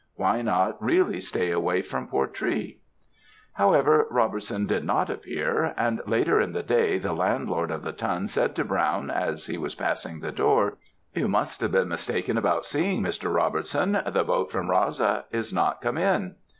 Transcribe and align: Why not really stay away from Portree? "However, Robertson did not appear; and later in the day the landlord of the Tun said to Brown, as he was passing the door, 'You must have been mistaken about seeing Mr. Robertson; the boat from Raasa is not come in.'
Why 0.15 0.41
not 0.41 0.81
really 0.83 1.19
stay 1.21 1.51
away 1.51 1.83
from 1.83 2.07
Portree? 2.07 2.77
"However, 3.53 4.07
Robertson 4.09 4.65
did 4.65 4.83
not 4.83 5.11
appear; 5.11 5.75
and 5.77 6.01
later 6.07 6.41
in 6.41 6.53
the 6.53 6.63
day 6.63 6.97
the 6.97 7.13
landlord 7.13 7.69
of 7.69 7.83
the 7.83 7.91
Tun 7.91 8.27
said 8.27 8.55
to 8.55 8.65
Brown, 8.65 9.11
as 9.11 9.45
he 9.45 9.59
was 9.59 9.75
passing 9.75 10.19
the 10.21 10.31
door, 10.31 10.77
'You 11.13 11.27
must 11.27 11.61
have 11.61 11.73
been 11.73 11.89
mistaken 11.89 12.35
about 12.35 12.65
seeing 12.65 13.03
Mr. 13.03 13.31
Robertson; 13.31 13.91
the 14.07 14.23
boat 14.23 14.49
from 14.49 14.69
Raasa 14.71 15.25
is 15.29 15.53
not 15.53 15.83
come 15.83 15.99
in.' 15.99 16.33